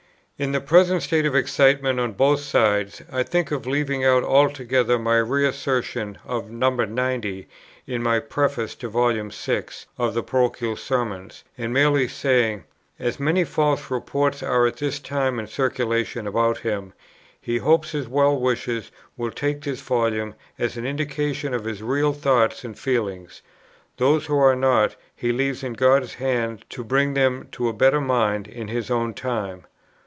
[0.41, 4.97] "In the present state of excitement on both sides, I think of leaving out altogether
[4.97, 6.71] my reassertion of No.
[6.71, 7.47] 90
[7.85, 12.63] in my Preface to Volume 6 [of Parochial Sermons], and merely saying,
[12.97, 16.93] 'As many false reports are at this time in circulation about him,
[17.39, 22.13] he hopes his well wishers will take this Volume as an indication of his real
[22.13, 23.43] thoughts and feelings:
[23.97, 28.01] those who are not, he leaves in God's hand to bring them to a better
[28.01, 29.65] mind in His own time.'